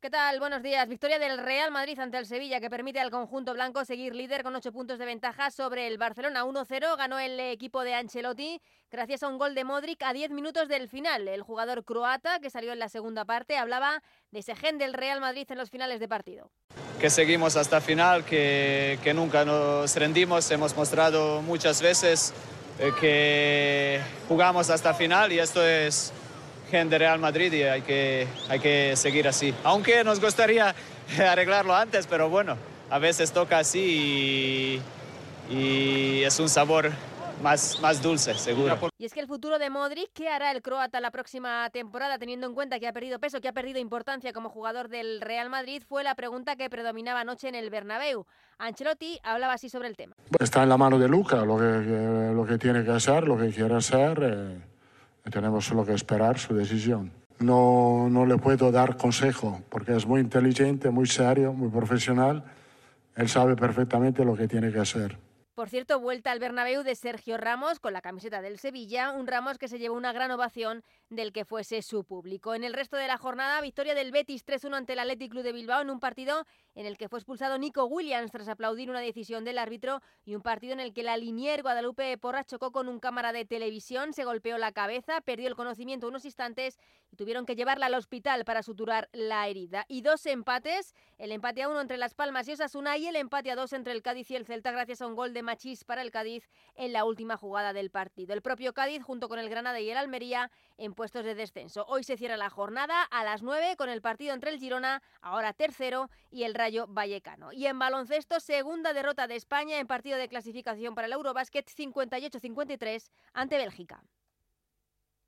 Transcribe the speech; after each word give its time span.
¿Qué 0.00 0.08
tal? 0.08 0.40
Buenos 0.40 0.62
días. 0.62 0.88
Victoria 0.88 1.18
del 1.18 1.36
Real 1.36 1.70
Madrid 1.70 1.98
ante 1.98 2.16
el 2.16 2.24
Sevilla 2.24 2.58
que 2.58 2.70
permite 2.70 3.00
al 3.00 3.10
conjunto 3.10 3.52
blanco 3.52 3.84
seguir 3.84 4.14
líder 4.14 4.42
con 4.42 4.56
ocho 4.56 4.72
puntos 4.72 4.98
de 4.98 5.04
ventaja 5.04 5.50
sobre 5.50 5.86
el 5.86 5.98
Barcelona. 5.98 6.46
1-0 6.46 6.96
ganó 6.96 7.18
el 7.18 7.38
equipo 7.38 7.82
de 7.82 7.92
Ancelotti 7.92 8.62
gracias 8.90 9.22
a 9.22 9.28
un 9.28 9.36
gol 9.36 9.54
de 9.54 9.64
Modric 9.64 10.02
a 10.02 10.14
10 10.14 10.30
minutos 10.30 10.68
del 10.68 10.88
final. 10.88 11.28
El 11.28 11.42
jugador 11.42 11.84
croata 11.84 12.40
que 12.40 12.48
salió 12.48 12.72
en 12.72 12.78
la 12.78 12.88
segunda 12.88 13.26
parte 13.26 13.58
hablaba 13.58 14.02
de 14.30 14.38
ese 14.38 14.56
gen 14.56 14.78
del 14.78 14.94
Real 14.94 15.20
Madrid 15.20 15.46
en 15.50 15.58
los 15.58 15.68
finales 15.68 16.00
de 16.00 16.08
partido. 16.08 16.50
Que 16.98 17.10
seguimos 17.10 17.56
hasta 17.56 17.82
final, 17.82 18.24
que, 18.24 18.98
que 19.04 19.12
nunca 19.12 19.44
nos 19.44 19.94
rendimos. 19.96 20.50
Hemos 20.50 20.74
mostrado 20.74 21.42
muchas 21.42 21.82
veces 21.82 22.32
eh, 22.78 22.90
que 22.98 24.00
jugamos 24.28 24.70
hasta 24.70 24.94
final 24.94 25.30
y 25.30 25.40
esto 25.40 25.62
es 25.62 26.14
de 26.70 26.98
Real 26.98 27.18
Madrid 27.18 27.52
y 27.52 27.64
hay 27.64 27.82
que, 27.82 28.28
hay 28.48 28.60
que 28.60 28.94
seguir 28.94 29.26
así. 29.26 29.52
Aunque 29.64 30.04
nos 30.04 30.20
gustaría 30.20 30.72
arreglarlo 31.18 31.74
antes, 31.74 32.06
pero 32.06 32.28
bueno, 32.28 32.56
a 32.88 32.98
veces 33.00 33.32
toca 33.32 33.58
así 33.58 34.80
y, 35.50 35.54
y 35.54 36.22
es 36.22 36.38
un 36.38 36.48
sabor 36.48 36.92
más, 37.42 37.80
más 37.80 38.00
dulce, 38.00 38.34
seguro. 38.34 38.78
Y 38.98 39.04
es 39.04 39.12
que 39.12 39.18
el 39.18 39.26
futuro 39.26 39.58
de 39.58 39.68
Modric, 39.68 40.12
¿qué 40.14 40.28
hará 40.28 40.52
el 40.52 40.62
croata 40.62 41.00
la 41.00 41.10
próxima 41.10 41.68
temporada, 41.70 42.18
teniendo 42.18 42.46
en 42.46 42.54
cuenta 42.54 42.78
que 42.78 42.86
ha 42.86 42.92
perdido 42.92 43.18
peso, 43.18 43.40
que 43.40 43.48
ha 43.48 43.52
perdido 43.52 43.80
importancia 43.80 44.32
como 44.32 44.48
jugador 44.48 44.88
del 44.88 45.20
Real 45.20 45.50
Madrid? 45.50 45.82
Fue 45.88 46.04
la 46.04 46.14
pregunta 46.14 46.54
que 46.54 46.70
predominaba 46.70 47.20
anoche 47.20 47.48
en 47.48 47.56
el 47.56 47.68
Bernabéu. 47.68 48.26
Ancelotti 48.58 49.18
hablaba 49.24 49.54
así 49.54 49.68
sobre 49.68 49.88
el 49.88 49.96
tema. 49.96 50.14
Está 50.38 50.62
en 50.62 50.68
la 50.68 50.76
mano 50.76 51.00
de 51.00 51.08
Luca 51.08 51.44
lo 51.44 51.58
que, 51.58 52.32
lo 52.32 52.46
que 52.46 52.58
tiene 52.58 52.84
que 52.84 52.92
hacer, 52.92 53.26
lo 53.26 53.36
que 53.36 53.50
quiere 53.50 53.74
hacer. 53.74 54.20
Eh 54.22 54.69
tenemos 55.30 55.66
solo 55.66 55.84
que 55.84 55.92
esperar 55.92 56.38
su 56.38 56.54
decisión. 56.54 57.12
No, 57.38 58.08
no 58.10 58.26
le 58.26 58.36
puedo 58.36 58.70
dar 58.70 58.96
consejo 58.96 59.62
porque 59.70 59.96
es 59.96 60.06
muy 60.06 60.20
inteligente, 60.20 60.90
muy 60.90 61.06
serio, 61.06 61.52
muy 61.52 61.70
profesional. 61.70 62.44
Él 63.16 63.28
sabe 63.28 63.56
perfectamente 63.56 64.24
lo 64.24 64.36
que 64.36 64.46
tiene 64.46 64.70
que 64.70 64.78
hacer. 64.78 65.16
Por 65.60 65.68
cierto, 65.68 66.00
vuelta 66.00 66.30
al 66.30 66.38
Bernabéu 66.38 66.82
de 66.82 66.94
Sergio 66.94 67.36
Ramos 67.36 67.80
con 67.80 67.92
la 67.92 68.00
camiseta 68.00 68.40
del 68.40 68.58
Sevilla, 68.58 69.10
un 69.10 69.26
Ramos 69.26 69.58
que 69.58 69.68
se 69.68 69.78
llevó 69.78 69.94
una 69.94 70.10
gran 70.10 70.30
ovación 70.30 70.82
del 71.10 71.34
que 71.34 71.44
fuese 71.44 71.82
su 71.82 72.04
público. 72.04 72.54
En 72.54 72.64
el 72.64 72.72
resto 72.72 72.96
de 72.96 73.06
la 73.06 73.18
jornada, 73.18 73.60
victoria 73.60 73.94
del 73.94 74.10
Betis 74.10 74.46
3-1 74.46 74.74
ante 74.74 74.94
el 74.94 75.00
Athletic 75.00 75.32
Club 75.32 75.42
de 75.42 75.52
Bilbao 75.52 75.82
en 75.82 75.90
un 75.90 76.00
partido 76.00 76.46
en 76.74 76.86
el 76.86 76.96
que 76.96 77.10
fue 77.10 77.18
expulsado 77.18 77.58
Nico 77.58 77.84
Williams 77.84 78.30
tras 78.30 78.48
aplaudir 78.48 78.88
una 78.88 79.00
decisión 79.00 79.44
del 79.44 79.58
árbitro 79.58 80.00
y 80.24 80.34
un 80.34 80.40
partido 80.40 80.72
en 80.72 80.80
el 80.80 80.94
que 80.94 81.02
la 81.02 81.18
Linier 81.18 81.60
Guadalupe 81.60 82.16
Porra 82.16 82.42
chocó 82.42 82.72
con 82.72 82.88
un 82.88 82.98
cámara 82.98 83.34
de 83.34 83.44
televisión, 83.44 84.14
se 84.14 84.24
golpeó 84.24 84.56
la 84.56 84.72
cabeza, 84.72 85.20
perdió 85.20 85.46
el 85.46 85.56
conocimiento 85.56 86.08
unos 86.08 86.24
instantes 86.24 86.78
y 87.10 87.16
tuvieron 87.16 87.44
que 87.44 87.56
llevarla 87.56 87.86
al 87.86 87.94
hospital 87.94 88.46
para 88.46 88.62
suturar 88.62 89.10
la 89.12 89.46
herida. 89.48 89.84
Y 89.88 90.00
dos 90.00 90.24
empates, 90.24 90.94
el 91.18 91.32
empate 91.32 91.62
a 91.62 91.68
uno 91.68 91.82
entre 91.82 91.98
Las 91.98 92.14
Palmas 92.14 92.48
y 92.48 92.52
Osasuna 92.52 92.96
y 92.96 93.08
el 93.08 93.16
empate 93.16 93.50
a 93.50 93.56
dos 93.56 93.74
entre 93.74 93.92
el 93.92 94.00
Cádiz 94.00 94.30
y 94.30 94.36
el 94.36 94.46
Celta 94.46 94.70
gracias 94.70 95.02
a 95.02 95.06
un 95.06 95.16
gol 95.16 95.34
de 95.34 95.49
Machís 95.50 95.82
para 95.82 96.02
el 96.02 96.12
Cádiz 96.12 96.48
en 96.76 96.92
la 96.92 97.04
última 97.04 97.36
jugada 97.36 97.72
del 97.72 97.90
partido. 97.90 98.34
El 98.34 98.40
propio 98.40 98.72
Cádiz 98.72 99.02
junto 99.02 99.28
con 99.28 99.40
el 99.40 99.50
Granada 99.50 99.80
y 99.80 99.90
el 99.90 99.96
Almería 99.96 100.48
en 100.78 100.94
puestos 100.94 101.24
de 101.24 101.34
descenso. 101.34 101.84
Hoy 101.88 102.04
se 102.04 102.16
cierra 102.16 102.36
la 102.36 102.50
jornada 102.50 103.02
a 103.02 103.24
las 103.24 103.42
9 103.42 103.74
con 103.76 103.88
el 103.88 104.00
partido 104.00 104.32
entre 104.32 104.50
el 104.50 104.60
Girona, 104.60 105.02
ahora 105.20 105.52
tercero, 105.52 106.08
y 106.30 106.44
el 106.44 106.54
Rayo 106.54 106.86
Vallecano. 106.86 107.52
Y 107.52 107.66
en 107.66 107.80
baloncesto, 107.80 108.38
segunda 108.38 108.92
derrota 108.92 109.26
de 109.26 109.34
España 109.34 109.80
en 109.80 109.88
partido 109.88 110.18
de 110.18 110.28
clasificación 110.28 110.94
para 110.94 111.08
el 111.08 111.14
Eurobásquet 111.14 111.68
58-53 111.68 113.10
ante 113.32 113.56
Bélgica. 113.56 114.04